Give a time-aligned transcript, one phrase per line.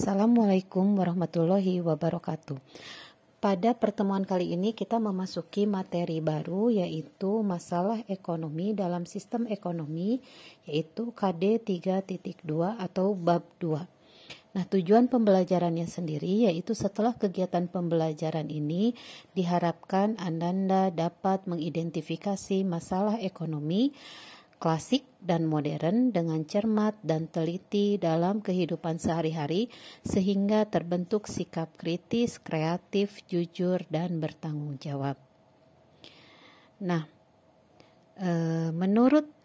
[0.00, 2.56] Assalamualaikum warahmatullahi wabarakatuh.
[3.36, 10.24] Pada pertemuan kali ini kita memasuki materi baru yaitu masalah ekonomi dalam sistem ekonomi
[10.64, 12.16] yaitu KD 3.2
[12.80, 14.56] atau bab 2.
[14.56, 18.96] Nah, tujuan pembelajarannya sendiri yaitu setelah kegiatan pembelajaran ini
[19.36, 23.92] diharapkan Anda dapat mengidentifikasi masalah ekonomi
[24.60, 29.72] klasik dan modern dengan cermat dan teliti dalam kehidupan sehari-hari
[30.04, 35.16] sehingga terbentuk sikap kritis, kreatif, jujur dan bertanggung jawab.
[36.84, 37.08] Nah,
[38.20, 38.30] e,
[38.76, 39.40] menurut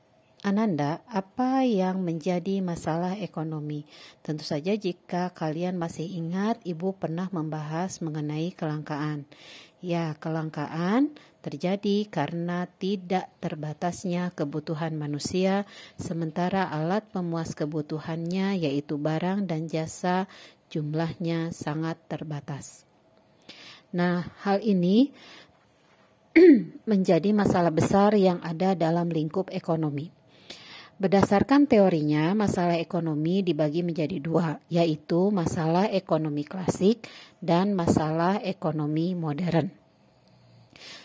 [0.46, 3.82] Ananda, apa yang menjadi masalah ekonomi?
[4.22, 9.26] Tentu saja jika kalian masih ingat, Ibu pernah membahas mengenai kelangkaan.
[9.86, 11.14] Ya, kelangkaan
[11.46, 20.26] terjadi karena tidak terbatasnya kebutuhan manusia, sementara alat pemuas kebutuhannya, yaitu barang dan jasa,
[20.74, 22.90] jumlahnya sangat terbatas.
[23.94, 25.14] Nah, hal ini
[26.90, 30.10] menjadi masalah besar yang ada dalam lingkup ekonomi.
[30.96, 37.04] Berdasarkan teorinya, masalah ekonomi dibagi menjadi dua, yaitu masalah ekonomi klasik
[37.44, 39.76] dan masalah ekonomi modern.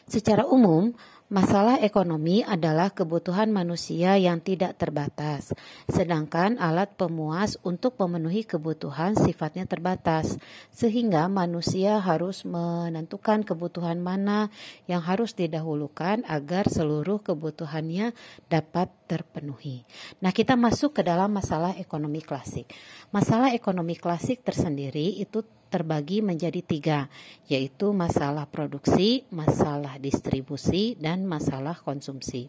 [0.07, 0.95] Secara umum,
[1.27, 5.51] masalah ekonomi adalah kebutuhan manusia yang tidak terbatas,
[5.91, 10.39] sedangkan alat pemuas untuk memenuhi kebutuhan sifatnya terbatas,
[10.71, 14.55] sehingga manusia harus menentukan kebutuhan mana
[14.87, 18.15] yang harus didahulukan agar seluruh kebutuhannya
[18.47, 19.83] dapat terpenuhi.
[20.23, 22.71] Nah, kita masuk ke dalam masalah ekonomi klasik.
[23.11, 27.11] Masalah ekonomi klasik tersendiri itu terbagi menjadi tiga,
[27.51, 32.47] yaitu masalah produksi, masalah distribusi, dan masalah konsumsi.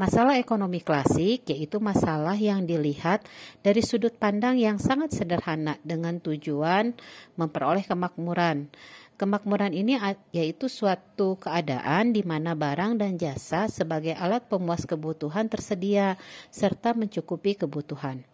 [0.00, 3.24] Masalah ekonomi klasik yaitu masalah yang dilihat
[3.60, 6.96] dari sudut pandang yang sangat sederhana dengan tujuan
[7.36, 8.72] memperoleh kemakmuran.
[9.16, 9.96] Kemakmuran ini
[10.28, 16.20] yaitu suatu keadaan di mana barang dan jasa sebagai alat pemuas kebutuhan tersedia
[16.52, 18.28] serta mencukupi kebutuhan.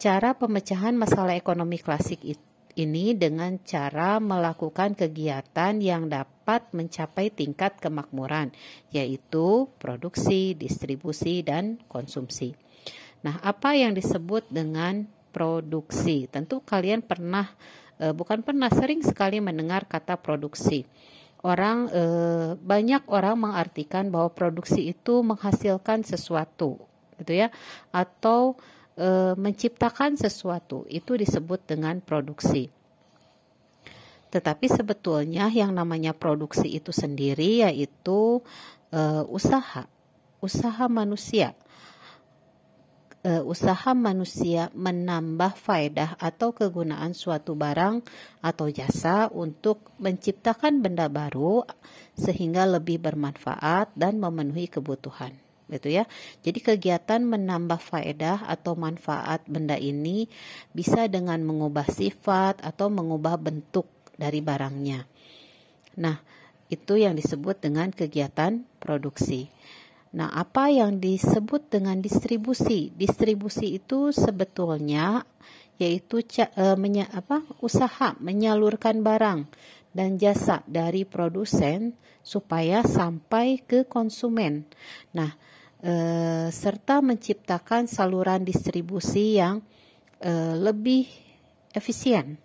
[0.00, 2.24] Cara pemecahan masalah ekonomi klasik
[2.72, 8.48] ini dengan cara melakukan kegiatan yang dapat mencapai tingkat kemakmuran,
[8.90, 12.56] yaitu produksi, distribusi, dan konsumsi.
[13.22, 16.26] Nah, apa yang disebut dengan produksi?
[16.32, 17.52] Tentu kalian pernah,
[18.02, 20.82] e, bukan pernah, sering sekali mendengar kata produksi.
[21.46, 22.02] Orang e,
[22.58, 26.82] banyak orang mengartikan bahwa produksi itu menghasilkan sesuatu,
[27.22, 27.54] gitu ya,
[27.94, 28.58] atau
[28.98, 32.66] e, menciptakan sesuatu itu disebut dengan produksi.
[34.32, 38.40] Tetapi sebetulnya yang namanya produksi itu sendiri yaitu
[38.90, 39.86] e, usaha,
[40.42, 41.54] usaha manusia.
[43.22, 48.02] E, usaha manusia menambah faedah atau kegunaan suatu barang
[48.42, 51.62] atau jasa untuk menciptakan benda baru
[52.18, 55.38] sehingga lebih bermanfaat dan memenuhi kebutuhan
[55.70, 56.04] gitu ya.
[56.44, 60.28] Jadi kegiatan menambah faedah atau manfaat benda ini
[60.74, 65.06] bisa dengan mengubah sifat atau mengubah bentuk dari barangnya.
[65.96, 66.20] Nah,
[66.72, 69.48] itu yang disebut dengan kegiatan produksi.
[70.12, 72.92] Nah, apa yang disebut dengan distribusi?
[72.92, 75.24] Distribusi itu sebetulnya
[75.80, 79.48] yaitu e, menya, apa, usaha menyalurkan barang
[79.96, 84.68] dan jasa dari produsen supaya sampai ke konsumen.
[85.16, 85.34] Nah,
[85.82, 89.66] Eh, serta menciptakan saluran distribusi yang
[90.22, 91.10] uh, lebih
[91.74, 92.38] efisien.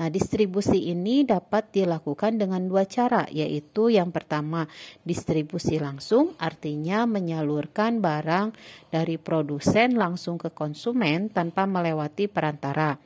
[0.00, 4.64] Nah, distribusi ini dapat dilakukan dengan dua cara, yaitu yang pertama,
[5.04, 8.56] distribusi langsung, artinya menyalurkan barang
[8.88, 12.96] dari produsen langsung ke konsumen tanpa melewati perantara.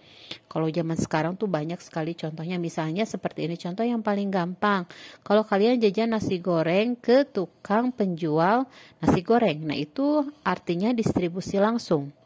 [0.47, 4.87] Kalau zaman sekarang tuh banyak sekali contohnya, misalnya seperti ini contoh yang paling gampang.
[5.27, 8.71] Kalau kalian jajan nasi goreng ke tukang penjual
[9.03, 12.23] nasi goreng, nah itu artinya distribusi langsung.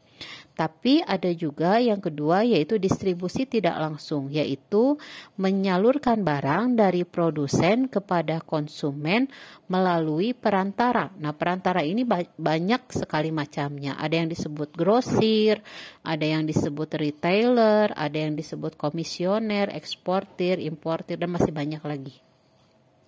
[0.59, 4.99] Tapi ada juga yang kedua yaitu distribusi tidak langsung, yaitu
[5.39, 9.31] menyalurkan barang dari produsen kepada konsumen
[9.71, 11.15] melalui perantara.
[11.23, 12.03] Nah, perantara ini
[12.35, 13.95] banyak sekali macamnya.
[14.03, 15.63] Ada yang disebut grosir,
[16.03, 22.19] ada yang disebut retailer, ada yang disebut komisioner, eksportir, importir dan masih banyak lagi.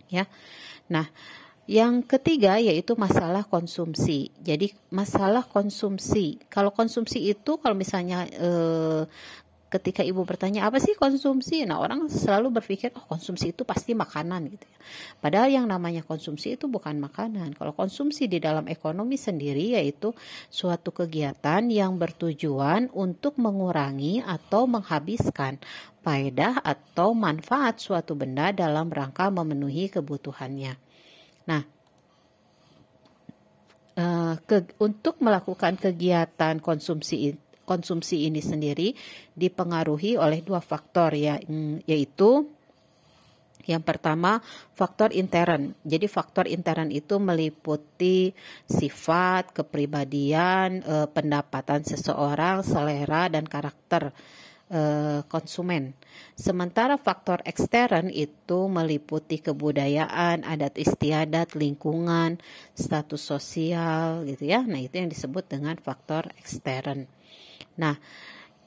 [0.07, 0.31] Ya.
[0.87, 1.11] Nah,
[1.71, 4.35] yang ketiga yaitu masalah konsumsi.
[4.43, 6.43] Jadi masalah konsumsi.
[6.51, 9.07] Kalau konsumsi itu kalau misalnya eh,
[9.71, 14.51] ketika ibu bertanya apa sih konsumsi, nah orang selalu berpikir oh konsumsi itu pasti makanan
[14.51, 14.79] gitu ya.
[15.23, 17.55] Padahal yang namanya konsumsi itu bukan makanan.
[17.55, 20.11] Kalau konsumsi di dalam ekonomi sendiri yaitu
[20.51, 25.63] suatu kegiatan yang bertujuan untuk mengurangi atau menghabiskan
[26.03, 30.90] faedah atau manfaat suatu benda dalam rangka memenuhi kebutuhannya.
[31.51, 31.63] Nah,
[33.99, 37.35] uh, ke, untuk melakukan kegiatan konsumsi
[37.67, 38.95] konsumsi ini sendiri
[39.35, 42.51] dipengaruhi oleh dua faktor ya mm, yaitu
[43.69, 44.43] yang pertama
[44.75, 45.79] faktor intern.
[45.87, 48.33] Jadi faktor intern itu meliputi
[48.67, 54.11] sifat, kepribadian, eh, pendapatan seseorang, selera dan karakter
[54.71, 55.93] eh, konsumen.
[56.39, 62.41] Sementara faktor ekstern itu meliputi kebudayaan, adat istiadat, lingkungan,
[62.73, 64.65] status sosial gitu ya.
[64.65, 67.11] Nah, itu yang disebut dengan faktor ekstern.
[67.77, 68.01] Nah,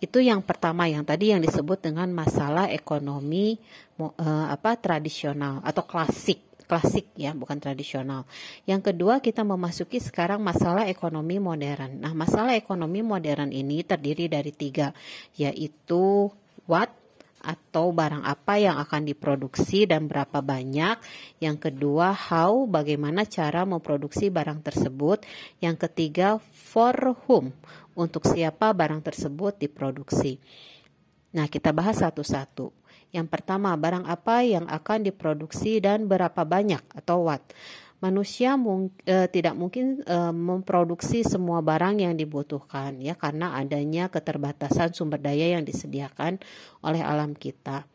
[0.03, 3.55] itu yang pertama yang tadi yang disebut dengan masalah ekonomi
[3.97, 8.25] uh, apa tradisional atau klasik klasik ya bukan tradisional.
[8.65, 12.01] Yang kedua kita memasuki sekarang masalah ekonomi modern.
[12.01, 14.95] Nah masalah ekonomi modern ini terdiri dari tiga
[15.37, 16.31] yaitu
[16.65, 16.91] what
[17.43, 20.95] atau barang apa yang akan diproduksi dan berapa banyak.
[21.43, 25.27] Yang kedua, how, bagaimana cara memproduksi barang tersebut.
[25.59, 26.95] Yang ketiga, for
[27.27, 27.51] whom,
[27.99, 30.39] untuk siapa barang tersebut diproduksi.
[31.35, 32.71] Nah, kita bahas satu-satu.
[33.13, 37.45] Yang pertama, barang apa yang akan diproduksi dan berapa banyak atau what
[38.03, 44.91] manusia mung, e, tidak mungkin e, memproduksi semua barang yang dibutuhkan ya karena adanya keterbatasan
[44.91, 46.43] sumber daya yang disediakan
[46.83, 47.87] oleh alam kita.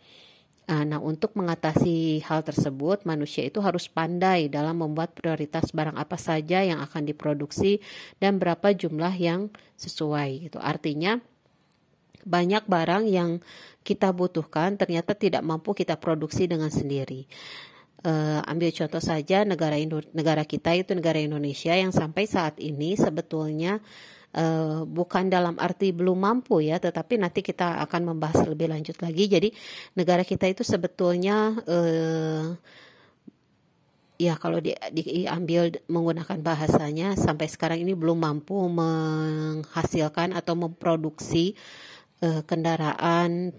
[0.68, 6.60] Nah, untuk mengatasi hal tersebut, manusia itu harus pandai dalam membuat prioritas barang apa saja
[6.60, 7.80] yang akan diproduksi
[8.20, 9.48] dan berapa jumlah yang
[9.80, 10.44] sesuai.
[10.44, 10.60] Gitu.
[10.60, 11.24] Artinya,
[12.24, 13.42] banyak barang yang
[13.82, 17.28] kita butuhkan ternyata tidak mampu kita produksi dengan sendiri
[18.04, 22.94] uh, ambil contoh saja negara Indo negara kita itu negara Indonesia yang sampai saat ini
[22.94, 23.82] sebetulnya
[24.36, 29.24] uh, bukan dalam arti belum mampu ya, tetapi nanti kita akan membahas lebih lanjut lagi.
[29.30, 29.48] Jadi
[29.96, 32.52] negara kita itu sebetulnya uh,
[34.18, 41.54] ya kalau di, diambil menggunakan bahasanya sampai sekarang ini belum mampu menghasilkan atau memproduksi
[42.22, 43.52] uh, kendaraan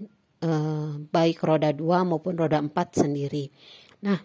[0.44, 3.52] uh, baik roda dua maupun roda empat sendiri.
[4.06, 4.20] Nah,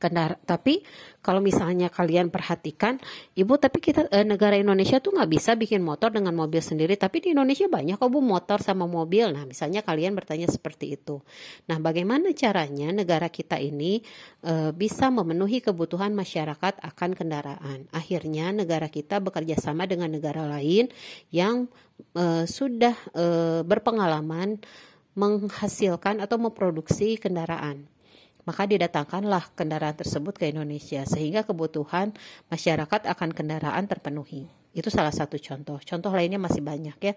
[0.00, 0.80] kendara tapi
[1.20, 2.96] kalau misalnya kalian perhatikan
[3.36, 6.96] ibu tapi kita e, negara Indonesia tuh nggak bisa bikin motor dengan mobil sendiri.
[6.96, 9.28] Tapi di Indonesia banyak kok bu motor sama mobil.
[9.36, 11.20] Nah misalnya kalian bertanya seperti itu.
[11.68, 14.00] Nah bagaimana caranya negara kita ini
[14.40, 17.84] e, bisa memenuhi kebutuhan masyarakat akan kendaraan?
[17.92, 20.88] Akhirnya negara kita bekerja sama dengan negara lain
[21.28, 21.68] yang
[22.16, 23.26] e, sudah e,
[23.68, 24.56] berpengalaman
[25.12, 27.89] menghasilkan atau memproduksi kendaraan
[28.44, 32.16] maka didatangkanlah kendaraan tersebut ke Indonesia sehingga kebutuhan
[32.48, 34.48] masyarakat akan kendaraan terpenuhi.
[34.70, 35.82] Itu salah satu contoh.
[35.82, 37.14] Contoh lainnya masih banyak ya.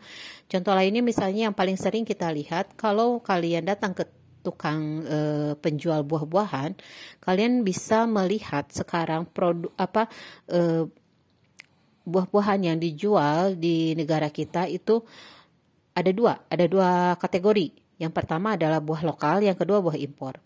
[0.50, 4.10] Contoh lainnya misalnya yang paling sering kita lihat kalau kalian datang ke
[4.44, 5.18] tukang e,
[5.62, 6.76] penjual buah-buahan,
[7.24, 10.12] kalian bisa melihat sekarang produk apa
[10.52, 10.90] e,
[12.04, 15.00] buah-buahan yang dijual di negara kita itu
[15.96, 17.72] ada dua, ada dua kategori.
[18.02, 20.42] Yang pertama adalah buah lokal, yang kedua buah impor.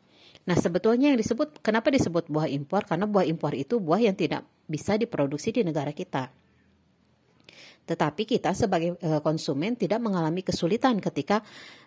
[0.47, 2.87] Nah, sebetulnya yang disebut kenapa disebut buah impor?
[2.87, 6.31] Karena buah impor itu buah yang tidak bisa diproduksi di negara kita.
[7.87, 11.43] Tetapi kita sebagai e, konsumen tidak mengalami kesulitan ketika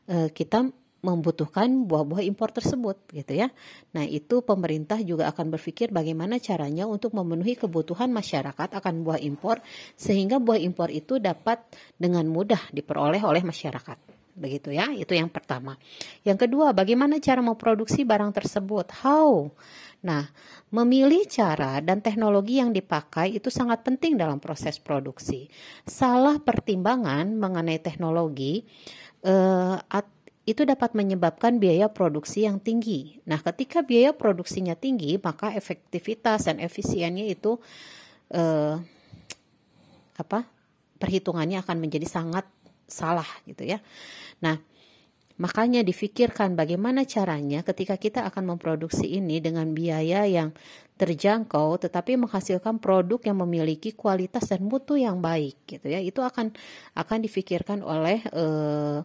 [0.08, 0.68] e, kita
[1.00, 3.48] membutuhkan buah-buah impor tersebut gitu ya.
[3.96, 9.64] Nah, itu pemerintah juga akan berpikir bagaimana caranya untuk memenuhi kebutuhan masyarakat akan buah impor
[9.96, 11.64] sehingga buah impor itu dapat
[11.96, 14.88] dengan mudah diperoleh oleh masyarakat begitu ya.
[14.90, 15.76] Itu yang pertama.
[16.24, 18.88] Yang kedua, bagaimana cara memproduksi barang tersebut?
[19.04, 19.52] How?
[20.00, 20.24] Nah,
[20.72, 25.52] memilih cara dan teknologi yang dipakai itu sangat penting dalam proses produksi.
[25.84, 28.64] Salah pertimbangan mengenai teknologi
[29.20, 29.76] eh,
[30.48, 33.20] itu dapat menyebabkan biaya produksi yang tinggi.
[33.28, 37.60] Nah, ketika biaya produksinya tinggi, maka efektivitas dan efisiennya itu
[38.32, 38.80] eh,
[40.16, 40.40] apa?
[41.00, 42.48] Perhitungannya akan menjadi sangat
[42.90, 43.78] salah gitu ya.
[44.44, 44.58] Nah,
[45.40, 50.52] makanya difikirkan bagaimana caranya ketika kita akan memproduksi ini dengan biaya yang
[51.00, 56.02] terjangkau tetapi menghasilkan produk yang memiliki kualitas dan mutu yang baik gitu ya.
[56.04, 56.52] Itu akan
[56.92, 59.00] akan difikirkan oleh uh,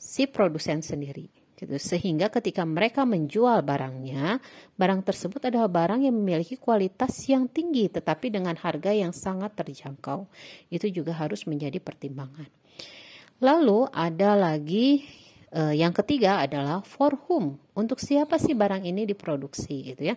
[0.00, 1.76] si produsen sendiri gitu.
[1.78, 4.42] Sehingga ketika mereka menjual barangnya,
[4.74, 10.26] barang tersebut adalah barang yang memiliki kualitas yang tinggi tetapi dengan harga yang sangat terjangkau.
[10.72, 12.61] Itu juga harus menjadi pertimbangan.
[13.42, 15.02] Lalu ada lagi
[15.52, 17.60] uh, yang ketiga adalah for whom.
[17.72, 20.16] Untuk siapa sih barang ini diproduksi gitu ya.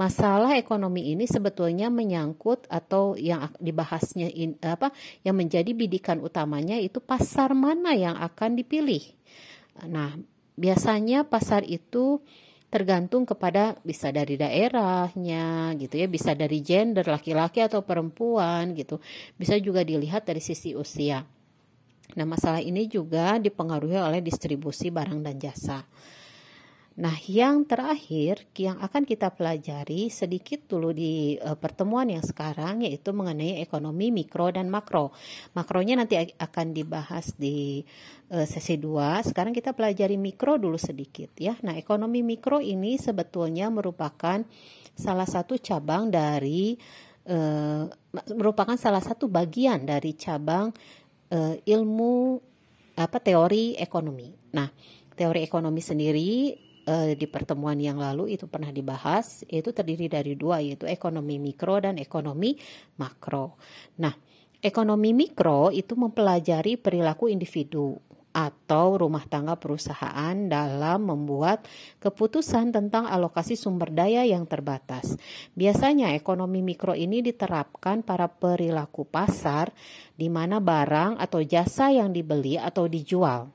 [0.00, 7.00] Masalah ekonomi ini sebetulnya menyangkut atau yang dibahasnya in, apa yang menjadi bidikan utamanya itu
[7.00, 9.04] pasar mana yang akan dipilih.
[9.84, 10.16] Nah,
[10.56, 12.22] biasanya pasar itu
[12.72, 18.98] tergantung kepada bisa dari daerahnya gitu ya, bisa dari gender laki-laki atau perempuan gitu.
[19.38, 21.22] Bisa juga dilihat dari sisi usia.
[22.12, 25.80] Nah, masalah ini juga dipengaruhi oleh distribusi barang dan jasa.
[26.94, 33.10] Nah, yang terakhir yang akan kita pelajari sedikit dulu di uh, pertemuan yang sekarang yaitu
[33.10, 35.10] mengenai ekonomi mikro dan makro.
[35.58, 37.82] Makronya nanti akan dibahas di
[38.30, 39.26] uh, sesi 2.
[39.26, 41.58] Sekarang kita pelajari mikro dulu sedikit ya.
[41.66, 44.46] Nah, ekonomi mikro ini sebetulnya merupakan
[44.94, 46.78] salah satu cabang dari
[47.26, 47.90] uh,
[48.38, 50.70] merupakan salah satu bagian dari cabang
[51.34, 52.38] uh, ilmu
[52.94, 54.30] apa teori ekonomi.
[54.54, 54.70] Nah,
[55.18, 56.54] teori ekonomi sendiri
[56.86, 61.82] uh, di pertemuan yang lalu itu pernah dibahas itu terdiri dari dua yaitu ekonomi mikro
[61.82, 62.54] dan ekonomi
[63.02, 63.58] makro.
[63.98, 64.14] Nah,
[64.62, 67.98] ekonomi mikro itu mempelajari perilaku individu
[68.34, 71.70] atau rumah tangga perusahaan dalam membuat
[72.02, 75.14] keputusan tentang alokasi sumber daya yang terbatas.
[75.54, 79.70] Biasanya ekonomi mikro ini diterapkan pada perilaku pasar
[80.18, 83.54] di mana barang atau jasa yang dibeli atau dijual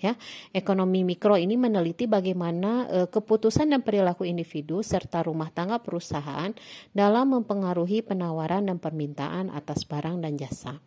[0.00, 0.16] ya.
[0.50, 6.50] Ekonomi mikro ini meneliti bagaimana e, keputusan dan perilaku individu serta rumah tangga perusahaan
[6.96, 10.80] dalam mempengaruhi penawaran dan permintaan atas barang dan jasa.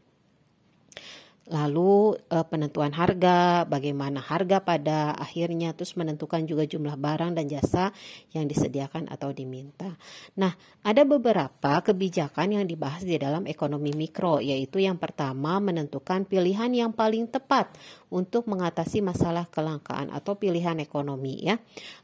[1.44, 7.92] Lalu uh, penentuan harga, bagaimana harga pada akhirnya terus menentukan juga jumlah barang dan jasa
[8.32, 9.92] yang disediakan atau diminta.
[10.40, 10.56] Nah,
[10.88, 16.96] ada beberapa kebijakan yang dibahas di dalam ekonomi mikro yaitu yang pertama menentukan pilihan yang
[16.96, 17.76] paling tepat
[18.14, 21.58] untuk mengatasi masalah kelangkaan atau pilihan ekonomi ya.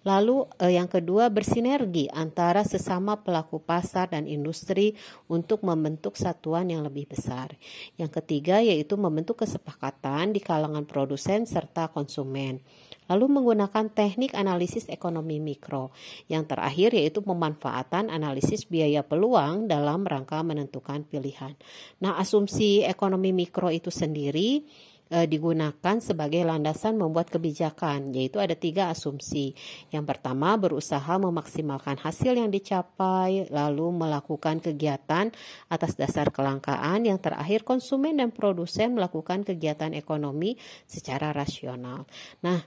[0.03, 4.97] Lalu eh, yang kedua bersinergi antara sesama pelaku pasar dan industri
[5.29, 7.53] untuk membentuk satuan yang lebih besar.
[7.93, 12.61] Yang ketiga yaitu membentuk kesepakatan di kalangan produsen serta konsumen.
[13.09, 15.89] Lalu menggunakan teknik analisis ekonomi mikro.
[16.29, 21.57] Yang terakhir yaitu pemanfaatan analisis biaya peluang dalam rangka menentukan pilihan.
[22.05, 24.61] Nah, asumsi ekonomi mikro itu sendiri
[25.09, 29.57] e, digunakan sebagai landasan membuat kebijakan, yaitu ada tiga asumsi.
[29.89, 35.33] Yang pertama, berusaha memaksimalkan hasil yang dicapai, lalu melakukan kegiatan
[35.67, 37.03] atas dasar kelangkaan.
[37.09, 42.05] Yang terakhir, konsumen dan produsen melakukan kegiatan ekonomi secara rasional.
[42.45, 42.61] Nah,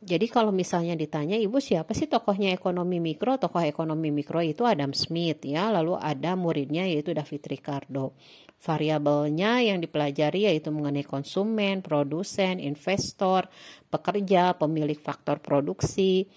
[0.00, 3.36] jadi kalau misalnya ditanya ibu siapa sih tokohnya ekonomi mikro?
[3.36, 8.16] Tokoh ekonomi mikro itu Adam Smith ya, lalu ada muridnya yaitu David Ricardo.
[8.60, 13.52] Variabelnya yang dipelajari yaitu mengenai konsumen, produsen, investor,
[13.92, 16.28] pekerja, pemilik faktor produksi.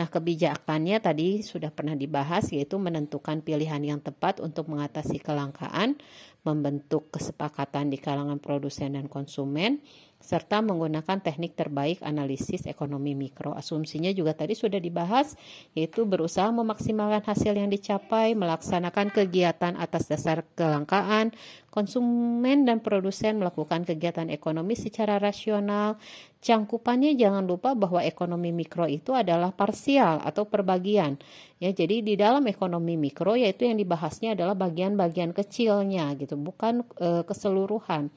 [0.00, 6.00] Nah, kebijakannya tadi sudah pernah dibahas yaitu menentukan pilihan yang tepat untuk mengatasi kelangkaan,
[6.40, 9.84] membentuk kesepakatan di kalangan produsen dan konsumen,
[10.20, 13.56] serta menggunakan teknik terbaik analisis ekonomi mikro.
[13.56, 15.34] Asumsinya juga tadi sudah dibahas,
[15.72, 21.32] yaitu berusaha memaksimalkan hasil yang dicapai, melaksanakan kegiatan atas dasar kelangkaan,
[21.72, 25.96] konsumen dan produsen melakukan kegiatan ekonomi secara rasional.
[26.40, 31.16] Cangkupannya jangan lupa bahwa ekonomi mikro itu adalah parsial atau perbagian.
[31.60, 37.24] Ya, jadi di dalam ekonomi mikro yaitu yang dibahasnya adalah bagian-bagian kecilnya gitu, bukan e,
[37.28, 38.08] keseluruhan.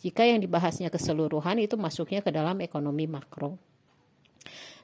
[0.00, 3.56] Jika yang dibahasnya keseluruhan itu masuknya ke dalam ekonomi makro.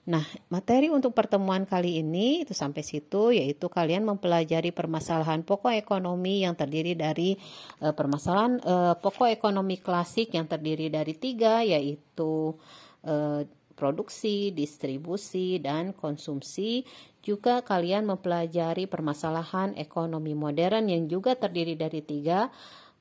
[0.02, 6.42] Nah, materi untuk pertemuan kali ini itu sampai situ yaitu kalian mempelajari permasalahan pokok ekonomi
[6.42, 7.38] yang terdiri dari
[7.78, 12.58] e, permasalahan e, pokok ekonomi klasik yang terdiri dari tiga yaitu
[13.06, 13.46] e,
[13.78, 16.82] produksi, distribusi, dan konsumsi.
[17.22, 22.50] Juga kalian mempelajari permasalahan ekonomi modern yang juga terdiri dari tiga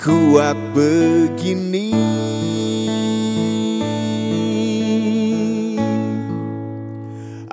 [0.00, 1.92] kuat begini.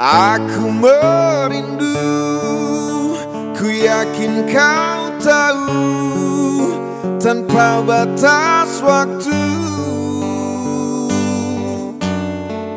[0.04, 1.96] Aku merindu
[3.56, 6.23] Ku yakin kau tahu
[7.24, 9.44] Tanpa batas waktu.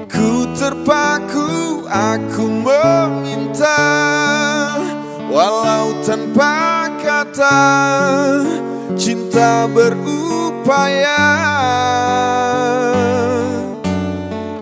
[0.07, 3.83] Ku terpaku Aku meminta
[5.27, 7.59] Walau tanpa kata
[8.95, 11.27] Cinta berupaya.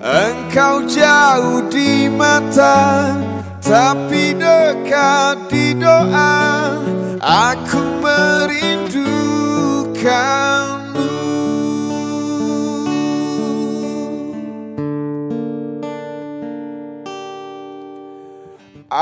[0.00, 3.12] Engkau jauh di mata
[3.61, 6.73] Tapi dekat di doa
[7.21, 8.63] Aku merindukanmu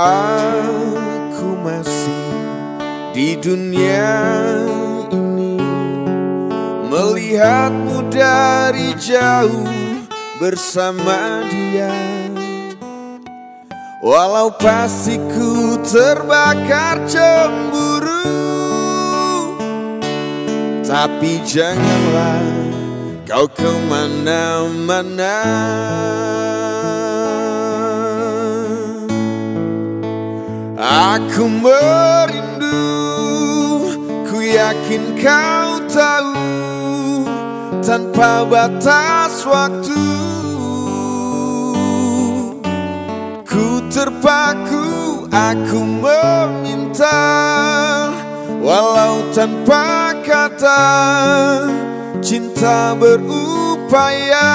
[0.02, 2.26] Aku masih
[3.14, 4.18] di dunia
[5.14, 5.62] ini.
[6.90, 9.70] Melihatmu dari jauh
[10.42, 11.94] bersama dia.
[14.02, 18.26] Walau pasti ku terbakar cemburu
[20.82, 22.42] Tapi janganlah
[23.22, 25.38] kau ke mana-mana
[30.82, 32.82] Aku merindu
[34.26, 36.42] Ku yakin kau tahu
[37.86, 40.02] Tanpa batas waktu
[43.92, 47.20] terpaku aku meminta
[48.62, 50.84] Walau tanpa kata
[52.24, 54.48] cinta berupaya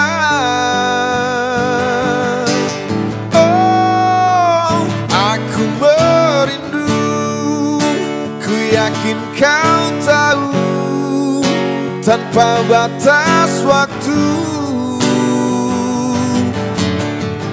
[9.37, 10.49] kau tahu
[12.01, 14.23] Tanpa batas waktu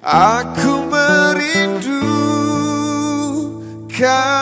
[0.04, 0.65] Aku
[4.00, 4.35] merindukanmu